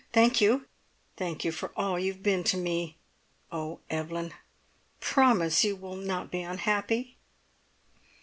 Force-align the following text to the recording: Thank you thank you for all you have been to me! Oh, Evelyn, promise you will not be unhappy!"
Thank 0.13 0.41
you 0.41 0.65
thank 1.15 1.45
you 1.45 1.51
for 1.51 1.71
all 1.77 1.99
you 1.99 2.11
have 2.13 2.23
been 2.23 2.43
to 2.45 2.57
me! 2.57 2.97
Oh, 3.51 3.81
Evelyn, 3.87 4.33
promise 4.99 5.63
you 5.63 5.75
will 5.75 5.95
not 5.95 6.31
be 6.31 6.41
unhappy!" 6.41 7.17